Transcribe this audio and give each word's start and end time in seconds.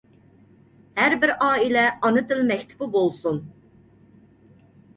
ھەر 0.99 1.15
بىر 1.23 1.33
ئائىلە 1.47 1.85
ئانا 2.09 2.25
تىل 2.33 2.43
مەكتىپى 2.53 2.89
بولسۇن! 2.99 3.41